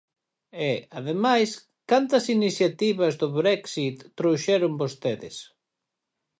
[0.69, 1.49] E, ademais,
[1.91, 5.35] ¿cantas iniciativas do Brexit trouxeron vostedes?